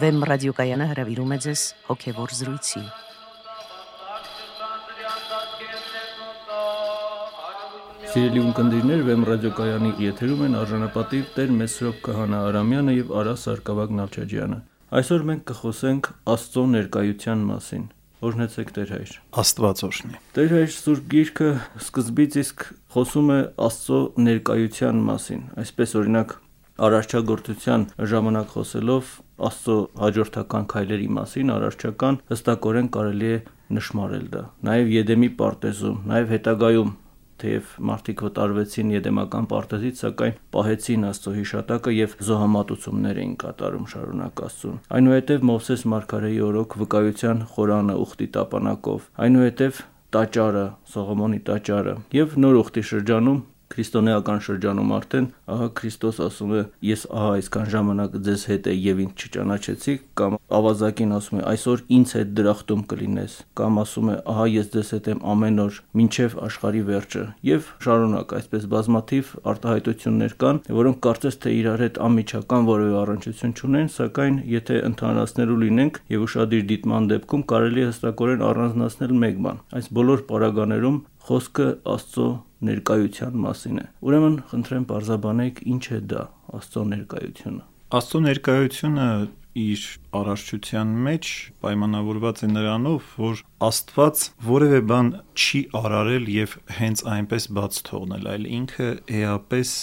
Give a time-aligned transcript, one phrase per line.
[0.00, 2.80] Վեմ ռադիոկայանը հրավիրում է ձեզ հոգևոր զրույցի։
[8.12, 14.60] Սիրելի ունկնդիրներ, Վեմ ռադիոկայանի եթերում են արժանապատիվ Տեր Մեսրոպ Քահանա Արամյանը եւ Արա Սարգսակ Նալչաջյանը։
[15.00, 17.88] Այսօր մենք կխոսենք Աստծո ներկայության մասին։
[18.30, 21.50] Օրհնեցեք Տեր հայր։ Աստված օրհնի։ Տեր հայր Սուրբ Գիրքը
[21.84, 22.64] սկզբից իսկ
[22.94, 26.34] խոսում է Աստծո ներկայության մասին։ Այսպես օրինակ
[26.80, 29.08] արարչագործության ժամանակ խոսելով
[29.48, 33.38] Աստծո հաջորդական քայլերի մասին առարչական հստակորեն կարելի է
[33.76, 36.90] նշмарել դա։ Նաև Եդեմի պարտեզում, նաև հետագայում
[37.40, 44.76] թեև մարդիկ վտարվեցին Եդեմական պարտեզից, սակայն պահեցին Աստծո հիշատակը եւ զոհամատուցումներ էին կատարում շարունակ Աստծուն։
[44.98, 52.84] Այնուհետև Մովսես Մարգարեի օրոք վկայության խորանը ուխտի տապանակով, այնուհետև տաճարը, Սողոմոնի տաճարը եւ նոր ուխտի
[52.90, 53.40] շրջանում
[53.70, 59.02] քրիստոնեական շրջանում արդեն ահա Քրիստոս ասում է ես ահա այսքան ժամանակ ձեզ հետ է եւ
[59.04, 64.46] ինձ չճանաչեցիք կամ ավազակին ասում է այսօր ինձ հետ դրախտում կլինես կամ ասում է ահա
[64.50, 70.60] ես ձեզ հետ եմ ամեն օր մինչև աշխարի վերջը եւ շարունակ այսպես բազմաթիվ արտահայտություններ կան
[70.80, 76.66] որոնք կարծես թե իրար հետ անմիջական որևէ առնչություն չունեն սակայն եթե ընդհանրացնելու լինենք եւ ուշադիր
[76.74, 82.28] դիտման դեպքում կարելի է հստակորեն առանձնացնել մեկ բան այս բոլոր պարագաներում խոսքը Աստծո
[82.70, 86.24] ներկայության մասին է։ Ուրեմն, խնդրեմ բարձաբանեք ինչ է դա
[86.60, 87.62] Աստծո ներկայությունը։
[88.00, 89.06] Աստծո ներկայությունը
[89.60, 89.84] իր
[90.14, 91.30] արարչության մեջ
[91.64, 98.46] պայմանավորված է նրանով, որ Աստված որևէ բան չի արարել եւ հենց այնպես բաց թողնել, այլ
[98.60, 98.88] ինքը
[99.20, 99.74] էապես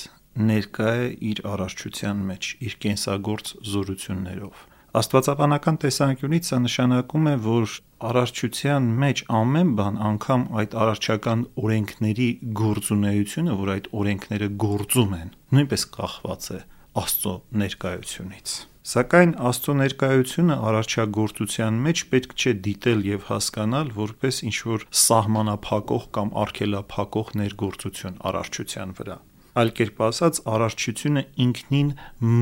[0.48, 4.66] ներկա է իր արարչության մեջ, իր կենսագործ զորություններով։
[4.98, 7.74] Աստվածաբանական տեսանկյունից սա նշանակում է, որ
[8.08, 12.30] արարչության մեջ ամեն բան, անգամ այդ արարչական օրենքների
[12.62, 16.60] գործունեությունը, որ այդ օրենքները գործում են, նույնպես կախված է
[16.98, 18.56] Աստծո ներկայությունից։
[18.88, 26.34] Սակայն Աստծո ներկայությունը արարչագործության մեջ պետք չէ դիտել եւ հասկանալ որպես ինչ որ սահմանափակող կամ
[26.48, 29.22] արգելափակող ներգործություն արարչության վրա։
[29.62, 31.96] Այլ կերպ ասած, արարչությունը ինքնին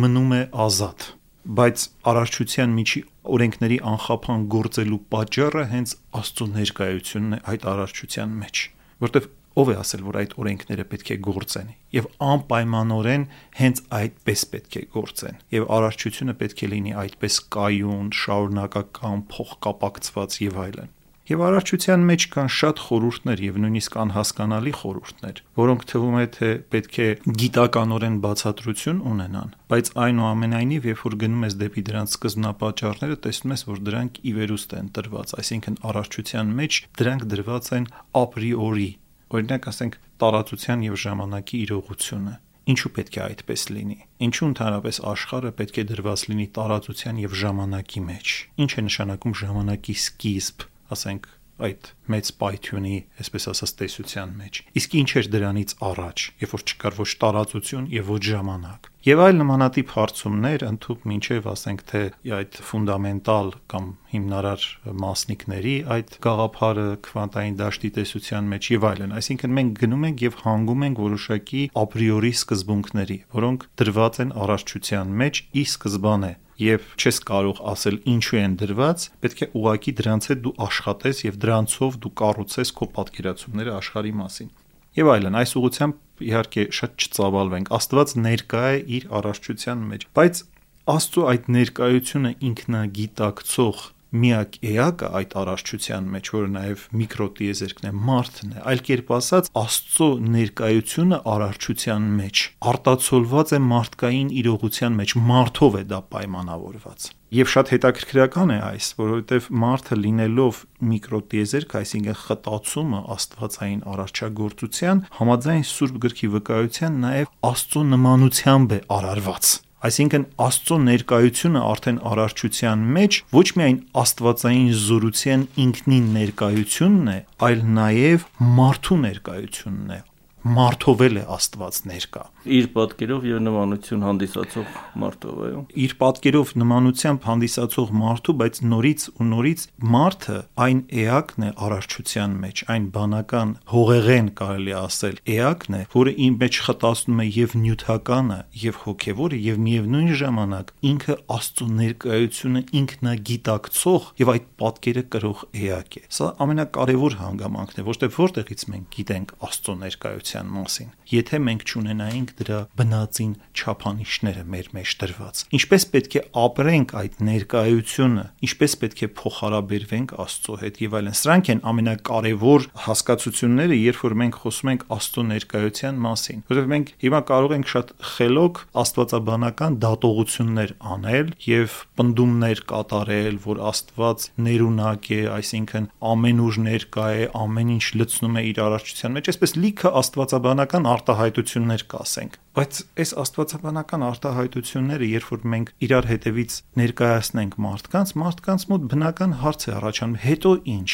[0.05, 1.11] մնում է ազատ
[1.45, 3.01] բայց արարչության միջի
[3.35, 8.61] օրենքների անխափան գործելու պատճառը հենց Աստծո ներկայությունն է այդ արարչության մեջ,
[9.05, 13.23] որտեվ ով է ասել, որ այդ օրենքները պետք է գործեն եւ անպայմանորեն
[13.59, 20.59] հենց այդպես պետք է գործեն եւ արարչությունը պետք է լինի այդպես կայուն, շարունակական, փոխկապակցված եւ
[20.65, 20.94] այլն։
[21.25, 26.99] Եվ արարչության մեջ կան շատ խորհուրդներ եւ նույնիսկ անհասկանալի խորհուրդներ, որոնք թվում է թե պետք
[27.01, 27.07] է
[27.41, 33.81] գիտականորեն բացատրություն ունենան, բայց այնուամենայնիվ երբ որ գնում ես դեպի դրանց սկզբնապատճառները, տեսնում ես, որ
[33.89, 37.89] դրանք ի վերուստ են տրված, այսինքն արարչության մեջ դրանք դրված են
[38.21, 38.89] ապրիորի։
[39.33, 45.75] Օրինակ, ասենք, տարածության եւ ժամանակի իրողությունը ինչու պետք է այդպես լինի ինչու ընդհանրապես աշխարհը պետք
[45.81, 48.31] է դրված լինի տարածության եւ ժամանակի մեջ
[48.65, 55.09] ինչ է նշանակում ժամանակի սկիզբ ասենք այդ մեծ պայթյունի, այսպես ասած, տեսության մեջ։ Իսկ ինչ
[55.21, 60.65] էր դրանից առաջ, երբ որ չկար ոչ տարածություն եւ ոչ ժամանակ։ Եվ այլ նմանատիպ հարցումներ
[60.65, 62.01] ընդհանուր մինչև ասենք թե
[62.35, 64.63] այդ ֆունդամենտալ կամ հիմնարար
[65.05, 70.87] մասնիկների այդ գաղափարը քվանտային դաշտի տեսության մեջ եւ այլն, այսինքն մենք գնում ենք եւ հանգում
[70.89, 77.97] ենք որոշակի ապրիորի սկզբունքների, որոնք դրված են առարչության մեջ ի սկզբանե եւ չես կարող ասել
[78.15, 82.87] ինչու են դրված, պետք է ուղակի դրանց հետ դու աշխատես եւ դրանցով դու կառուցես քո
[82.95, 84.51] պատկերացումները աշխարհի մասին։
[84.95, 90.43] Եվ այլն, այս ուղությամբ իհարկե շատ չծավալվենք։ Աստված ներկա է իր առարչության մեջ, բայց
[90.85, 93.79] Աստծո այդ ներկայությունը ինքնագիտակցող
[94.21, 100.09] միակ էակը այդ արարչության մեջ, որը նաև միկրոտիեզերքն է, մարդն է, այլ կերպ ասած, Աստծո
[100.35, 108.51] ներկայությունը արարչության մեջ արտացոլված է մարդկային իրողության մեջ, մարդով է դա պայմանավորված։ Եվ շատ հետաքրքրական
[108.53, 110.59] է այս, որովհետև մարդը լինելով
[110.91, 119.55] միկրոտիեզերք, այսինքն խտացումը աստվածային արարչագործության, համաձայն Սուրբ գրքի վկայության նաև Աստծո նմանությամբ է արարված
[119.85, 127.17] Այսինքն Աստծո ներկայությունը արդեն արարչության մեջ ոչ միայն Աստվածային զորության ինքնին ներկայությունն է,
[127.49, 128.27] այլ նաև
[128.57, 130.01] մարդու ներկայությունն է
[130.45, 132.23] մարդովել է Աստված ներկա։
[132.55, 139.27] Իր պատկերով եւ նմանություն հանդիսացող մարդով, այո։ Իր պատկերով նմանությամբ հանդիսացող մարդու, բայց նորից ու
[139.31, 139.63] նորից
[139.95, 146.37] մարդը այն էակն է արարչության մեջ, այն բանական հողեղեն կարելի ասել, էակն է, որը իր
[146.45, 154.33] մեջ խտացնում է եւ նյութականը, եւ հոգեվորը, եւ միևնույն ժամանակ ինքը Աստծո ներկայությունը ինքնագիտակցող եւ
[154.35, 159.77] այդ պատկերը կրող էակ է։ Սա ամենակարևոր հանգամանքն է, ոչ թե որտեղից մենք գիտենք Աստծո
[159.85, 166.21] ներկայությունը ներկայության մասին։ Եթե մենք ճունենայինք դրա բնածին չափանիշները մեր մեջ դրված, ինչպես պետք է
[166.41, 173.77] ապրենք այդ ներկայությունը, ինչպես պետք է փոխհարաբերվենք Աստծո հետ եւ այլն։ Սրանք են ամենակարևոր հասկացությունները,
[173.85, 178.61] երբ որ մենք խոսում ենք Աստծո ներկայության մասին, որովհետեւ մենք հիմա կարող ենք շատ խելոք
[178.85, 187.73] աստվածաբանական դատողություններ անել եւ պնդումներ կատարել, որ Աստված ներունակ է, այսինքն ամենուր ներկա է, ամեն
[187.75, 189.91] ինչ լցնում է իր արարչության մեջ, այսպես լիքը
[190.25, 198.65] աստվածաբանական արտահայտություններ կասենք։ Բայց այս աստվածաբանական արտահայտությունները, երբ որ մենք իրար հետևից ներկայացնենք մարդկանց, մարդկանց
[198.71, 200.89] մոտ բնական հարց է առաջանում՝ հետո ինչ։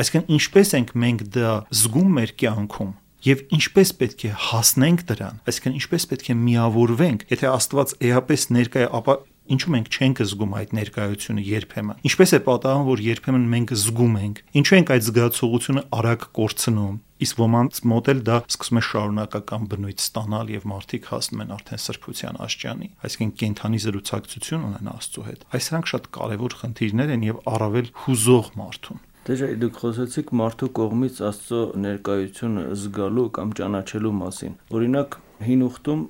[0.00, 5.74] Այսինքն ինչպես ենք մենք դա զգում մեր կյանքում եւ ինչպես պետք է հասնենք դրան այսինքն
[5.76, 9.16] ինչպես պետք է միավորվենք եթե աստված էապես ներկա է ապա
[9.54, 12.00] ինչու մենք չենք զգում այդ ներկայությունը երբեմն?
[12.10, 14.42] Ինչպես է պատահում որ երբեմն մենք զգում ենք?
[14.60, 16.96] Ինչու ենք այդ զգացողությունը արագ կորցնում?
[17.20, 21.82] Իսկ ոմանց մոտ էլ դա սկսում է շարունակական բնույթ ստանալ եւ մարդիկ հասնում են արդեն
[21.84, 27.42] սրբության աշճանի այսինքն կենթանի զրուցակցություն ունեն Աստծո հետ այս սրանք շատ կարեւոր խնդիրներ են եւ
[27.50, 35.18] առավել հուզող մարդուն Դե դուք խոսեցիք մարդու կողմից Աստծո ներկայությունը զգալու կամ ճանաչելու մասին։ Օրինակ,
[35.44, 36.00] հին ուխտում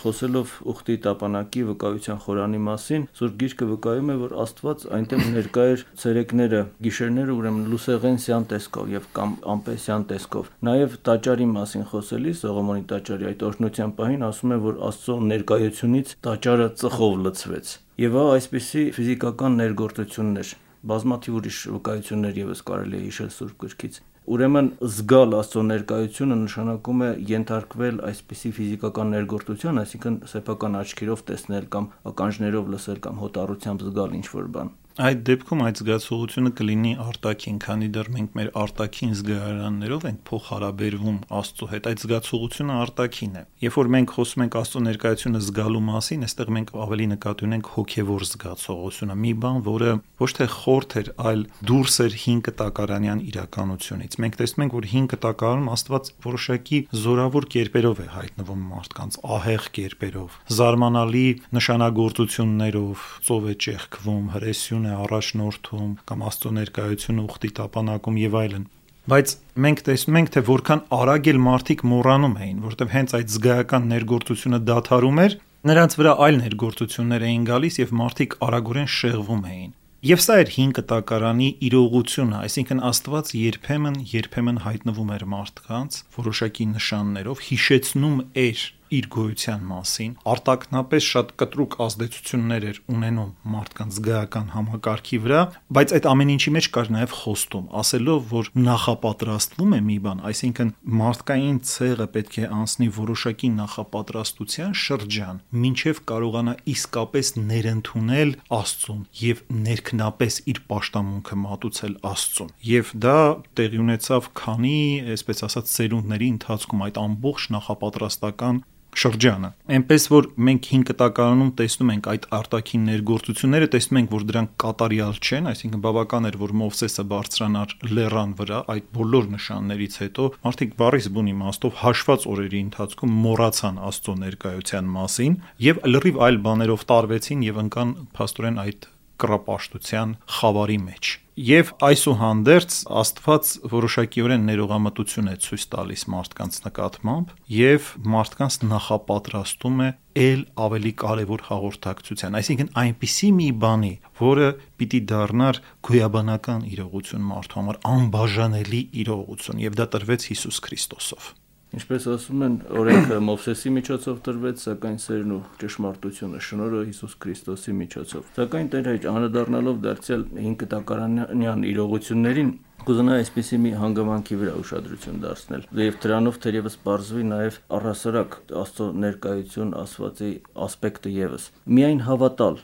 [0.00, 5.82] Խոսելով ուխտի տապանակի վկայության խորանի մասին, Սուրբ Գիրքը վկայում է, որ Աստված այնտեղ ներկա էր
[6.02, 13.30] ցերեկները, գիշերները ուրեմն լուսեղենսյան տեսքով եւ կամ ամպեսյան տեսքով։ Նաեւ տաճարի մասին խոսելիս Սողոմոնի տաճարի
[13.30, 19.60] այդ օրհնության պահին ասում է, որ Աստծո ներկայությունից տաճարը ծխով լցվեց։ Եվ ահա այսպիսի ֆիզիկական
[19.60, 23.98] ներգործություններ բազմաթիվ ուրիշ վկայություններ եւս կարելի է հիշել Սուրբ Գրքից։
[24.30, 31.88] Ուրեմն զգալ Աստծո ներկայությունը նշանակում է ենթարկվել այսպիսի ֆիզիկական ներգործության, այսինքն սեփական աչքերով տեսնել կամ
[32.12, 38.08] ականջներով լսել կամ հոտառությամբ զգալ ինչ-որ բան։ Այդ դեպքում այդ զգացողությունը կլինի արտաքին, քանի դեռ
[38.10, 44.14] մենք մեր արտաքին զգայարաններով ենք փոխհարաբերվում Աստծո հետ, այդ զգացողությունը արտաքին է։ Երբ որ մենք
[44.16, 49.60] խոսում ենք Աստծո ներկայությունը զգալու մասին, այստեղ մենք ավելի նկատի ունենք հոգևոր զգացողությունը, մի բան,
[49.70, 54.88] որը ոչ թե խորթ էր, այլ դուրս էր 5 կտակարանյան իրականությունից։ Մենք տեսնում ենք, որ
[54.90, 61.26] 5 կտակարանում Աստված որոշակի զորավոր կերպերով է հայտնվում մարդկանց, ահեղ կերպերով, զարմանալի
[61.56, 68.64] նշանագործություններով, ծով է ճեղքվում, հրեսյուն է առաջնորդում կամ Աստծո ներկայությունը ուխտի տապանակում եւ այլն
[69.10, 69.34] բայց
[69.64, 74.60] մենք տեսնում ենք թե որքան արագ էլ մարդիկ մոռանում էին որովհետեւ հենց այդ զգայական ներգործությունը
[74.70, 75.36] դադարում էր
[75.70, 80.70] նրանց վրա այլ ներգործություններ էին գալիս եւ մարդիկ արագորեն շեղվում էին Եվ սա էր 5
[80.78, 88.62] կտակարանի իրողությունը, այսինքն Աստված երբեմն երբեմն հայտնվում էր մարդկանց որոշակի նշաններով, հիշեցնում էր
[88.98, 95.42] իր գոյության մասին, արտակնապես շատ կտրուկ ազդեցություններ էր ունենում մարդկանց զգայական համակարգի վրա,
[95.76, 100.72] բայց այդ ամեն ինչի մեջ կար նաև խոստում, ասելով, որ նախապատրաստվում է մի բան, այսինքն
[101.00, 105.40] մարդկային ցեղը պետք է անցնի որոշակի նախապատրաստության շրջան,
[105.70, 113.18] ինչև կարողանա իսկապես ներընդունել Աստծուն եւ ներքնապես իր աշտամունքը մատուցել Աստծուն։ Եվ դա
[113.60, 114.80] տեղի ունեցավ քանի,
[115.14, 118.60] այսպես ասած, ծերունդների ընթացքում այդ ամբողջ նախապատրաստական
[119.00, 124.54] շրջանը։ Էնպես որ մենք 5 կտակարանում տեսնում ենք այդ արտաքին ներգործությունները, տեսնում ենք, որ դրանք
[124.64, 130.76] կատարյալ չեն, այսինքն բավական էր, որ Մովսեսը բարձրանար լեռան վրա այդ բոլոր նշաններից հետո մարդիկ
[130.80, 135.36] բարիս բուն իմաստով հաշված օրերի ընթացքում մոռացան Աստծո ներկայության մասին
[135.70, 138.90] եւ լրիվ այլ բաներով տարվեցին եւ ընկան փաստորեն այդ
[139.22, 141.10] կռապաշտության խավարի մեջ։
[141.40, 149.88] Եվ այսուհանդերձ Աստված որոշակիորեն ներողամտություն է ցույց տալիս մարդկանց նկատմամբ եւ մարդկանց նախապատրաստում է
[150.20, 154.48] ել ավելի կարևոր հաղորդակցության, այսինքն այնպիսի մի բանի, որը
[154.82, 161.34] պիտի դառնար գոյաբանական իրողություն մարդու համար, անբաժանելի իրողություն եւ դա տրվեց Հիսուս Քրիստոսով։
[161.70, 168.32] Ինչպես ասում են, օրենքը Մովսեսի միջոցով տրվեց, սակայն սերն ու ճշմարտությունը շնորհը Հիսուս Քրիստոսի միջոցով։
[168.38, 172.50] Սակայն Տեր հայր անդրադառնալով դարձյալ 5 տակարանյան իրողություններին,
[172.90, 179.72] կուզենա այսպեսի մի հանգամանքի վրա ուշադրություն դարձնել։ Եվ դրանով թերևս բարձվի նաև առհասարակ Աստծո ներկայություն
[179.84, 180.30] ասվածի
[180.66, 182.60] ասպեկտը եւս։ Միայն հավատալ,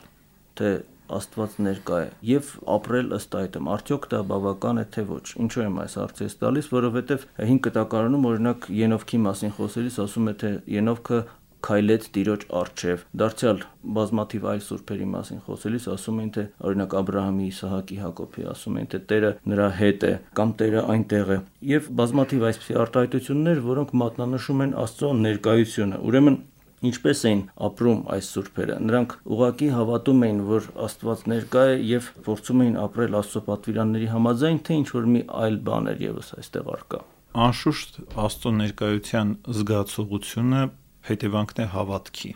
[0.57, 0.71] թե
[1.17, 5.81] Աստված ներկա է եւ ապրել ըստ այդմ արդյոք դա բավական է թե ոչ ինչու եմ
[5.83, 11.19] այս հարցը տալիս որովհետեւ 5 կտակարանում օրինակ Ենովքի մասին խոսելիս ասում է թե Ենովքը
[11.67, 13.61] քայլեց Տիրոջ արչև։ Դարձյալ
[13.97, 18.77] բազմաթիվ այլ սուրբերի մասին խոսելիս ասում են թե օրինակ Աբ รา համի, Իսահակի, Հակոբի ասում
[18.81, 21.39] են թե Տերը նրա հետ է կամ Տերը այնտեղ է։
[21.71, 26.39] Եվ բազմաթիվ այսպիսի արտահայտություններ, որոնք մատնանշում են Աստծո ներկայությունը։ Ուրեմն
[26.85, 32.59] Ինչպես էին ապրում այս սուրբերը։ Նրանք ուղակի հավատում էին, որ Աստված ներկա է եւ փորձում
[32.65, 36.99] էին ապրել Աստծո պատվիրանների համաձայն, թե ինչ որ մի այլ բան էր եւս այստեղ արկա։
[37.47, 40.61] Անշուշտ Աստծո ներկայության զգացողությունը
[41.09, 42.31] հետևանքն է հավատքի։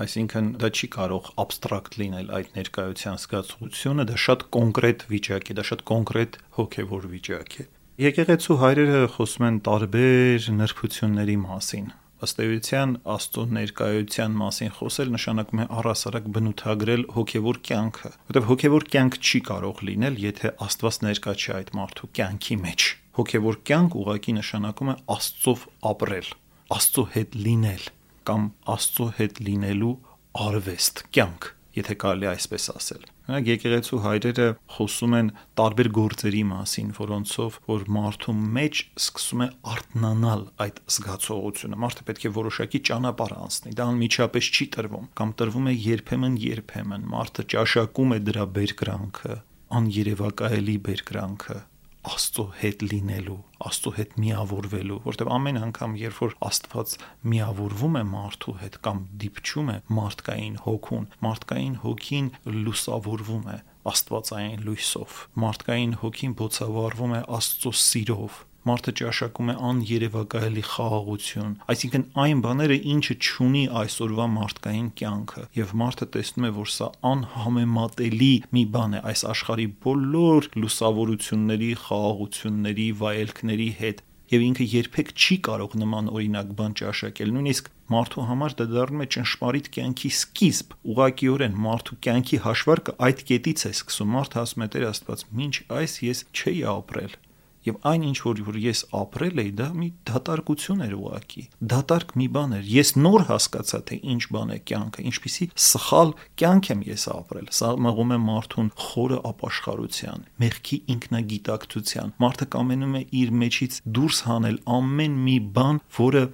[0.00, 5.64] Այսինքն դա չի կարող абստրակտ լինել այդ ներկայության զգացողությունը, դա շատ կոնկրետ վիճակ է, դա
[5.70, 7.66] շատ կոնկրետ հոգևոր վիճակ է։
[8.00, 11.90] Եկեղեցու հայրերը խոսում են տարբեր նրբությունների մասին,
[12.26, 19.18] ըստ էության Աստծո ներկայության մասին խոսել նշանակում է առասարակ բնութագրել հոգևոր կյանքը, որտեղ հոգևոր կյանք
[19.20, 22.88] չի կարող լինել, եթե Աստված ներկա չի այդ մարդու կյանքի մեջ։
[23.20, 26.28] Հոգևոր կյանք ուղղակի նշանակում է Աստծով ապրել,
[26.76, 27.88] Աստծո հետ լինել
[28.30, 28.44] կամ
[28.76, 29.94] Աստծո հետ լինելու
[30.40, 35.28] արվեստ, կյանք, եթե կարելի այսպես ասել։ Նրանք եկեղեցու հայրերը խոսում են
[35.60, 42.32] տարբեր գործերի մասին, որոնցով որ մարդու մեջ սկսում է արտնանալ այդ զգացողությունը։ Մարդը պետք է
[42.40, 48.20] որոշակի ճանապարհ անցնի։ Դա անմիջապես չի տրվում, կամ տրվում է երբեմն երբեմն։ Մարդը ճաշակում է
[48.30, 49.36] դրա բերկրանքը,
[49.80, 51.58] աներևակայելի բերկրանքը
[52.00, 53.38] Աստծո հետ լինելու,
[53.68, 56.94] Աստծո հետ միավորվելու, որտեղ ամեն անգամ, երբ որ Աստված
[57.32, 63.58] միավորվում է մարդու հետ կամ դիպչում է մարդկային հոգուն, մարդկային հոգին լուսավորվում է
[63.90, 72.42] Աստվածային լույսով։ Մարդկային հոգին բոցավառվում է Աստծո սիրով, մարդը ճաշակում է աներևակայելի խաղաղություն, այսինքն այն
[72.44, 79.00] բաները, ինչը ճունի այսօրվա մարդկային կյանքը, եւ մարդը տեսնում է, որ սա անհամեմատելի մի բան
[79.00, 86.50] է այս աշխարհի բոլոր լուսավորությունների, խաղաղությունների, վայելքների հետ եւ ինքը երբեք չի կարող նման օրինակ
[86.58, 92.94] բան ճաշակել նույնիսկ մարդու համար դա դառնում է ճնշմարիտ կյանքի սկիզբ ուղղակիորեն մարդու կյանքի հաշվարկը
[93.08, 97.18] այդ կետից է սկսում մարդը ասում է Տեր Աստված ինչ այս ես չէի ապրել
[97.66, 102.28] Եվ այն ինչ որ, որ ես ապրել էի, դա մի դատարկություն էր ուղակի։ Դատարկ մի
[102.36, 107.04] բան էր։ Ես նոր հասկացա, թե ինչ բան է կյանքը, ինչպիսի սխալ կյանք եմ ես
[107.12, 114.24] ապրել։ Սա մղում է մարդուն խորը ապաշխարության, մեղքի ինքնագիտակցության։ Մարդը կամենում է իր մեջից դուրս
[114.30, 116.24] հանել ամեն մի բան, որը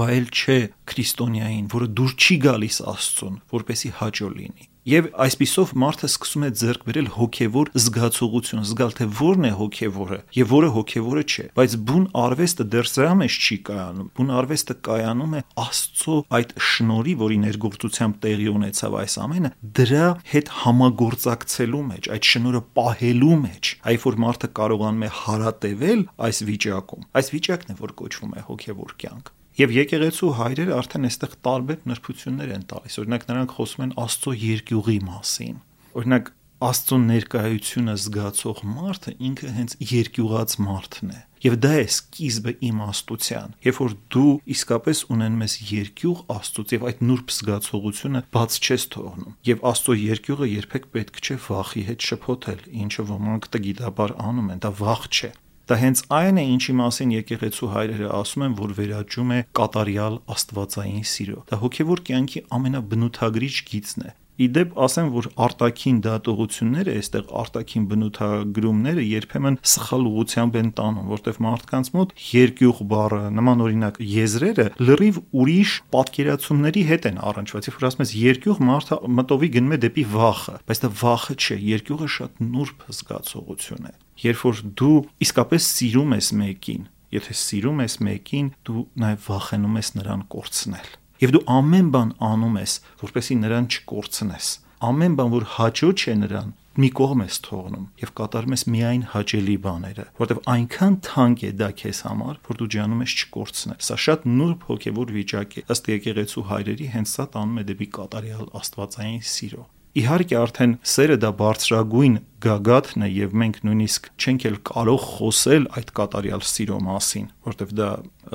[0.00, 0.58] վայել չէ
[0.90, 6.84] քրիստոնյային, որը դուր չի գալիս Աստծուն, որպեսի հաջո լինի։ Եվ այսպիսով մարդը սկսում է ձեռք
[6.86, 12.64] բերել հոգևոր զգացողություն, զգալ թե որն է հոգևորը եւ որը հոգևորը չէ։ Բայց բուն արվեստը
[12.72, 18.48] դեռ սրա մեջ չի կայանում։ Բուն արվեստը կայանում է Աստծո այդ շնորի, որի ներգործությամբ տեղի
[18.56, 25.04] ունեցավ այս ամենը, դրա հետ համագործակցելու մեջ, այդ շնորը պահելու մեջ, այ որ մարդը կարողանում
[25.04, 30.76] է հարատևել այս վիճակում։ Այս վիճակն է, որ կոչվում է հոգևոր կյանք։ Եվ եկեղեցու հայրերը
[30.78, 35.56] արդեն այստեղ տարբեր նրբություններ են տալիս։ Օրինակ նրանք խոսում են Աստծո երկյուղի մասին։
[36.00, 36.30] Օրինակ
[36.60, 43.78] Աստծո ներկայությունը զգացող մարդը ինքը հենց երկյուղած մարդն է։ Եվ դա է սկիզբը իմաստության։ Երբ
[43.80, 49.64] որ դու իսկապես ունենում ես երկյուղ Աստծոց եւ այդ նուրբ զգացողությունը բաց չես թողնում։ Եվ
[49.70, 55.08] Աստծո երկյուղը երբեք պետք չէ վախի հետ շփոթել, ինչը ոմանք տգիտաբար անում են, դա վախ
[55.08, 55.32] չէ։
[55.70, 61.04] Դա հենց այն է, ինչի մասին եկեղեցու հայրերը ասում են, որ վերաճում է կատարյալ աստվածային
[61.06, 64.10] սիրո։ Դա հոգևոր կյանքի ամենաբնութագրիչ գիծն է։
[64.40, 71.90] Իդեպ ասեմ, որ արտաքին դատողությունները, այստեղ արտաքին բնութագրումները երբեմն սխալ ուղությամբ են տանում, որտեղ մարդկանց
[72.00, 78.14] մոտ երկյուղ բառը, նման օրինակ եզրերը լրիվ ուրիշ պատկերացումների հետ են առնչված։ որ ասում ես
[78.24, 83.92] երկյուղ, մարդը մտովի գնում է դեպի վախը, բայց դա վախը չէ, երկյուղը շատ նուրբ զգացողություն
[83.92, 84.96] է երբ որ դու
[85.26, 91.32] իսկապես սիրում ես մեկին, եթե սիրում ես մեկին, դու նաև վախենում ես նրան կորցնել։ Եվ
[91.36, 94.50] դու ամեն բան անում ես, որպեսզի նրան չկորցնես։
[94.90, 99.56] Ամեն բան, որ հաճո չէ նրան, մի կողմ ես թողնում եւ կատարում ես միայն հաճելի
[99.64, 104.24] բաները, որտեվ այնքան թանկ է դա քեզ համար, որ դու ջանում ես չկորցնել։ Սա շատ
[104.38, 109.66] նուրբ հոգեվոր վիճակ է։ Ըստ եկեղեցու հայրերի հենց սա տանում է դեպի կատարյալ աստվածային սիրո։
[109.98, 115.90] Իհարկե արդեն սերը դա բարձրագույն գագաթն է եւ մենք նույնիսկ չենք էլ կարող խոսել այդ
[115.98, 117.88] կատարյալ սիրո մասին, որտեվ դա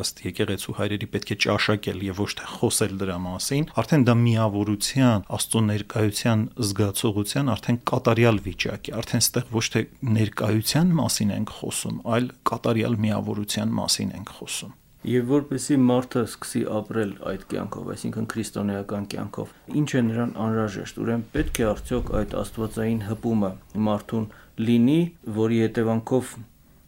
[0.04, 5.28] ըստ եկեղեցու հայրերի պետք է ճաշակել եւ ոչ թե խոսել դրա մասին, արդեն դա միավորության,
[5.40, 9.86] Աստծո ներկայության զգացողության արդեն կատարյալ վիճակ է, արդեն ստեղ ոչ թե
[10.20, 17.14] ներկայության մասին ենք խոսում, այլ կատարյալ միավորության մասին ենք խոսում եւ որպեսի մարդը սկսի ապրել
[17.32, 23.06] այդ կյանքով, այսինքն քրիստոնեական կյանքով, ինչ է նրան անհրաժեշտ։ Ուրեմն պետք է արդյոք այդ աստվածային
[23.12, 23.52] հպումը
[23.86, 24.28] մարդուն
[24.66, 25.00] լինի,
[25.40, 26.36] որի հետևանքով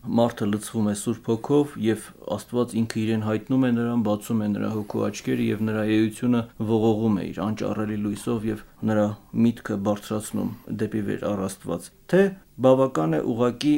[0.08, 2.06] մարդը լցվում է Սուրբ Հոգով եւ
[2.36, 7.18] Աստված ինքը իրեն հայտնում է նրան, բացում է նրա հոգու աչքերը եւ նրա էությունը ողողում
[7.18, 9.06] է իր անճարելի լույսով եւ նրա
[9.48, 12.24] միտքը բարձրացնում դեպի վեր առ Աստված։ Թե
[12.68, 13.76] բավական է ուղակի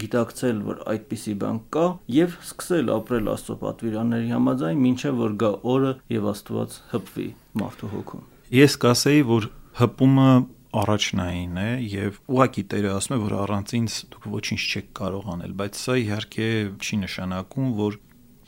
[0.00, 5.92] գիտակցել, որ այդպիսի բան կա եւ սկսել ապրել Աստծո պատվիրանների համաձայն, ինչեւ որ գա օրը
[6.16, 7.28] եւ Աստված հպվի
[7.62, 9.48] մարդու հոգում։ Ես կասեի, որ
[9.82, 10.30] հպումը
[10.72, 15.52] առաջնային է եւ ուղակի Տերը ասում է, որ առանց ինձ դուք ոչինչ չեք կարող անել,
[15.60, 16.48] բայց սա իհարկե
[16.80, 17.98] չի նշանակում, որ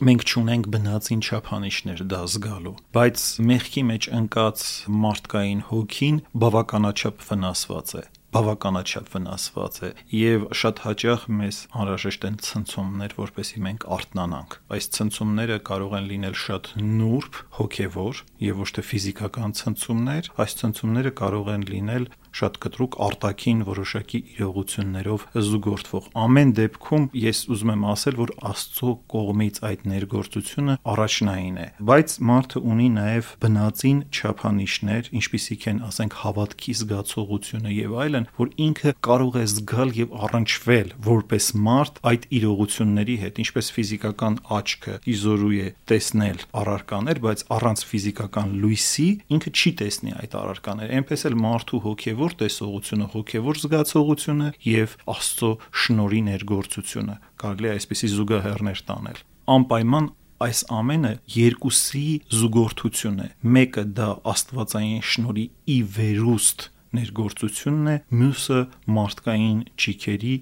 [0.09, 4.65] մենք ճունենք բնածին չափանիշներ դա զգալու, բայց մեղքի մեջ ընկած
[5.05, 8.03] մարդկային հոգին բավականաչափ վնասված է
[8.35, 15.57] բավականաչափ վնասված է եւ շատ հաճախ մեզ անհրաժեշտ են ցնցումներ, որպեսզի մենք արթնանանք։ Այս ցնցումները
[15.69, 21.65] կարող են լինել շատ նուրբ, հոգեվոր եւ ոչ թե ֆիզիկական ցնցումներ, այս ցնցումները կարող են
[21.71, 28.91] լինել շատ կտրուկ արտաքին որոշակի իրողություններով զուգորդվող։ Ամեն դեպքում ես ուզում եմ ասել, որ Աստծո
[29.13, 36.75] կողմից այդ ներգործությունը առաջնային է, բայց մարդը ունի նաև բնածին չափանիշներ, ինչպիսիք են, ասենք, հավատքի
[36.81, 43.41] զգացողությունը եւ այլն, որ ինքը կարող է զգալ եւ առնչվել որպես մարդ այդ իրողությունների հետ,
[43.45, 50.37] ինչպես ֆիզիկական աչքը իզորու է տեսնել առարկաներ, բայց առանց ֆիզիկական լույսի ինքը չի տեսնի այդ
[50.41, 55.49] առարկաները։ Էնպես էլ մարդու հոգեվոր հոգևոր տեսողությունը, հոգևոր զգացողությունը եւ Աստծո
[55.81, 59.19] շնորհի ներգործությունը։ Կարելի է այսպիսի զուգահեռներ տանել։
[59.55, 60.07] Անպայման
[60.45, 62.07] այս ամենը երկուսի
[62.39, 68.59] զուգորդություն է։ Մեկը դա Աստվածային շնորհի ի վերուստ ներգործությունն է, մյուսը
[68.97, 70.35] մարդկային ճիքերի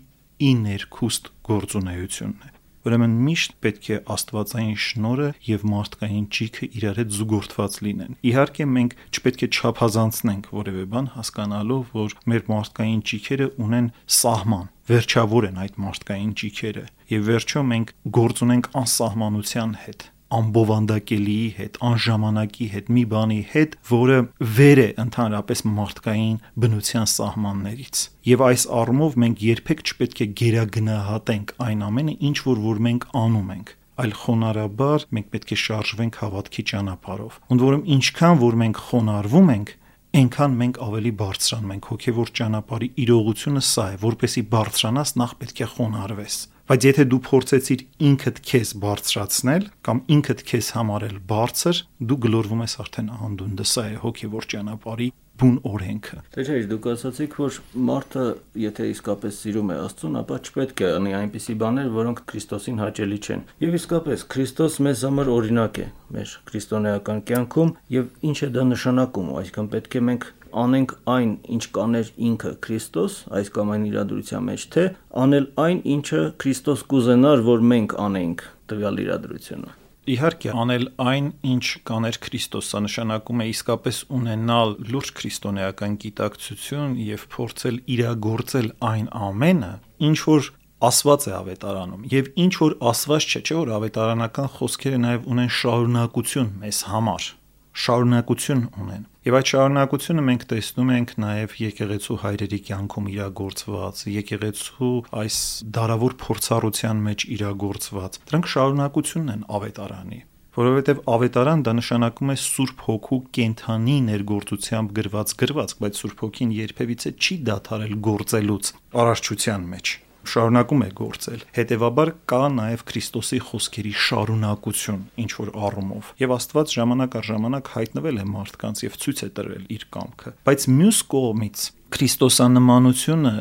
[0.43, 2.52] ի ներքուստ գործունեությունն է։
[2.83, 8.95] Ուրեմն միշտ պետք է Աստվածային շնորհը եւ մարդկային ճիքը իրար հետ զուգորդված լինեն։ Իհարկե մենք
[9.13, 13.87] չպետք է չափազանցնենք որևէ բան, հասկանալով, որ մեր մարդկային ճիքերը ունեն
[14.19, 21.77] սահման, վերջավոր են այդ մարդկային ճիքերը եւ վերջո մենք գործ ունենք անսահմանության հետ անբովանդակելիի հետ,
[21.89, 24.17] անժամանակի հետ, մի բանի հետ, որը
[24.57, 31.87] վեր է ընդհանրապես մարդկային բնության սահմաններից։ Եվ այս առումով մենք երբեք չպետք է գերագնահատենք այն
[31.91, 37.35] ամենը, ինչ որ որ մենք անում ենք այլ խոնարհաբար մենք պետք է շարժվենք հավատքի ճանապարհով։
[37.53, 39.73] Ընդ որում ինչքան որ մենք խոնարհվում ենք,
[40.13, 45.67] այնքան մենք ավելի բարձրանում ենք հոգևոր ճանապարհի իրողությունը սա է, որպեսի բարձրանաս նախ պետք է
[45.73, 52.61] խոնարհվես։ Բայց եթե դու փորձեցիր ինքդ քեզ բարձրացնել կամ ինքդ քեզ համարել բարձր, դու գլորվում
[52.63, 55.07] ես արդեն անդունդը, սա է հոգևոր ճանապարհի
[55.43, 57.57] բուն օրենքը։ Դե չէ, դուք ասացիք, որ
[57.89, 58.25] մարդը,
[58.63, 63.43] եթե իսկապես սիրում է Աստծուն, ապա չպետք է անի այնպիսի բաներ, որոնք Քրիստոսին հաճելի չեն։
[63.63, 69.33] Եվ իսկապես Քրիստոս մեզ համար օրինակ է մեր քրիստոնեական կյանքում, եւ ինչ է դա նշանակում,
[69.41, 70.31] այսինքն պետք է մենք
[70.63, 74.83] անենք այն, ինչ կաներ ինքը Քրիստոս, այս կամ այն իրադրության մեջ, թե
[75.23, 82.17] անել այն, ինչը Քրիստոս կուզենար, որ մենք անենք տվյալ իրադրությունը։ Իհարկե, անել այն, ինչ կաներ
[82.25, 89.71] Քրիստոսը, նշանակում է իսկապես ունենալ լուրջ քրիստոնեական գիտակցություն եւ փորձել իրագործել այն ամենը,
[90.09, 90.49] ինչ որ
[90.83, 96.51] ասված է ավետարանում եւ ինչ որ ասված չէ, չէ՞ որ ավետարանական խոսքերը նաեւ ունեն շարունակություն
[96.63, 97.29] մեզ համար
[97.73, 104.91] շարունակություն ունեն։ Եվ այդ շարունակությունը մենք տեսնում ենք նաև եկեղեցու հայրերի կյանքում իրագործված, եկեղեցու
[105.23, 105.37] այս
[105.77, 110.21] դարավոր փորձառության մեջ իրագործված։ Դրանք շարունակությունն են ավետարանի
[110.53, 117.13] որովհետև ավետարան դա նշանակում է Սուրբ Հոգու կենթանի ներգործությամբ գրված գրված, բայց Սուրբ Հոգին երբևիցե
[117.17, 119.95] չի դադարել գործելուց արարչության մեջ
[120.29, 127.17] շարունակում է գործել։ Հետևաբար կա նաև Քրիստոսի խոսքերի շարունակություն ինչ որ առումով։ Եվ Աստված ժամանակ
[127.19, 133.33] առ ժամանակ հայտնվել է մարդկանց եւ ցույց է տրվել իր կամքը։ Բայց մյուս կողմից Քրիստոսանմանությունը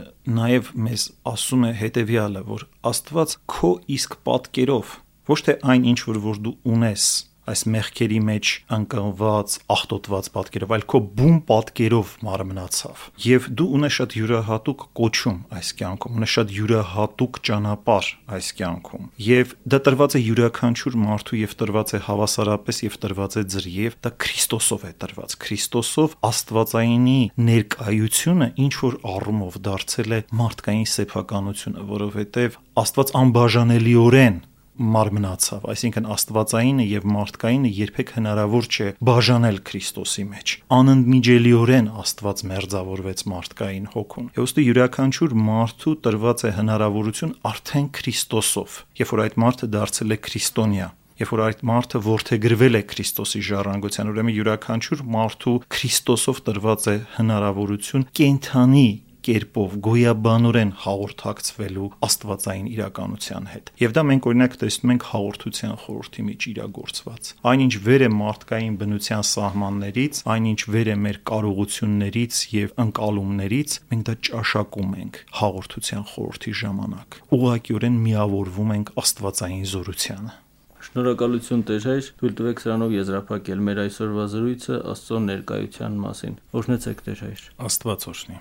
[0.43, 4.97] նաև մեզ ասում է հետեւյալը, որ Աստված քո իսկ պատկերով
[5.31, 7.07] ոչ թե այն ինչ որ որ դու ունես
[7.51, 14.15] այս մեղքերի մեջ անկնված, աղտոտված պատկերով, այլ քո բուն պատկերով մարմնացավ։ Եվ դու ունես շատ
[14.19, 20.99] յուրահատուկ կոչում այս կյանքում, ունես շատ յուրահատուկ ճանապարհ այս կյանքում։ Եվ դա տրված է յուրաքանչյուր
[21.03, 27.21] մարդու եւ տրված է հավասարապես եւ տրված է ձրիև, դա Քրիստոսով է տրված։ Քրիստոսով Աստվածայինի
[27.51, 34.41] ներկայությունը ինչ որ առումով դարձել է մարդկային սեփականությունը, որովհետեւ Աստված անբաժանելիորեն
[34.81, 43.87] մարմնացավ, այսինքն աստվածայինը եւ մարդկայինը երբեք հնարավոր չէ բաժանել Քրիստոսի մեջ։ Անընդմիջելիորեն Աստված մերձավորվեց մարդկային
[43.93, 50.13] հոգուն։ Եվ ուստի յուրաքանչյուր մարդու տրված է հնարավորություն արդեն Քրիստոսով, երբ որ այդ մարդը դարձել
[50.17, 50.89] է քրիստոնյա,
[51.23, 58.07] երբ որ այդ մարդը ворթեգրվել է Քրիստոսի ժառանգության, ուրեմն յուրաքանչյուր մարդու Քրիստոսով տրված է հնարավորություն
[58.17, 58.89] կենթանի
[59.27, 66.47] կերպով գոյաբանորեն հաղորդակցվելու աստվածային իրականության հետ։ Եվ դա մենք օրինակ տեսնում ենք հաղորդության խորհրդի մեջ
[66.53, 74.07] իրագործված։ Այնինչ վեր է մարդկային բնության սահմաններից, այնինչ վեր է մեր կարողություններից եւ ընկալումներից, մենք
[74.09, 80.39] դա ճաշակում ենք հաղորդության խորհրդի ժամանակ։ Ուղղակիորեն միավորվում ենք աստվածային զորությանը։
[80.83, 87.23] Շնորհակալություն Տեր հայր, թույլ տվեք սրանով եզրափակել մեր այսօրվա զրույցը Աստծո ներկայության մասին։ Օրհնեցեք Տեր
[87.23, 88.41] հայր։ Աստված օրհնի։